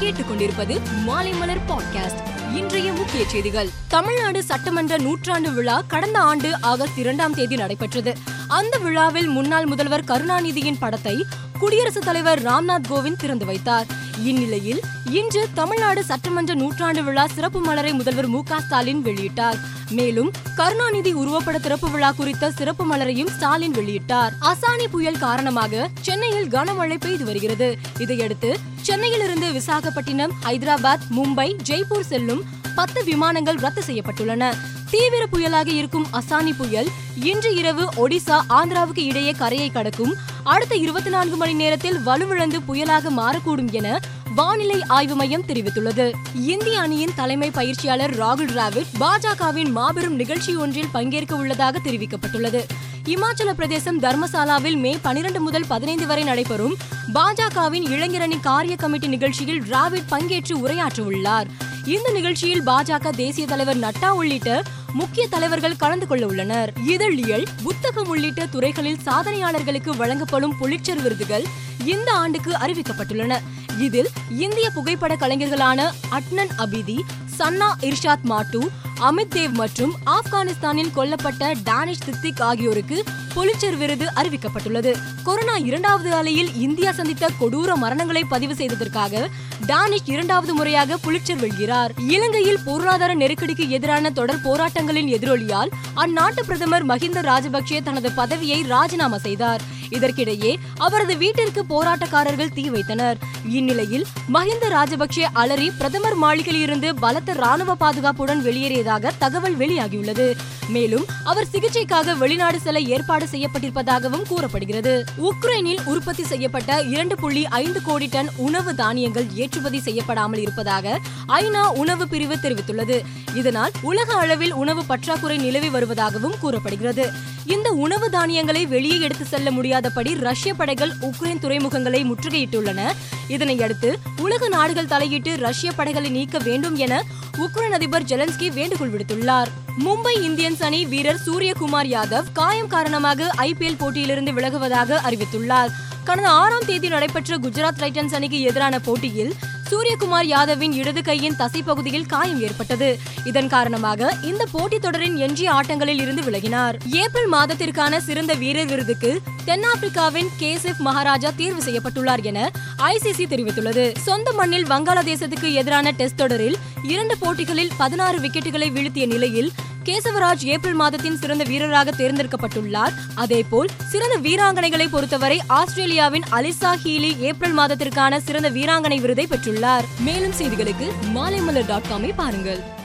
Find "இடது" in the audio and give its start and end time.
150.72-151.02